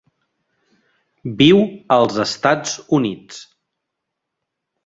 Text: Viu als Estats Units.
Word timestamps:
Viu 1.41 1.61
als 1.97 2.19
Estats 2.25 2.75
Units. 3.01 3.45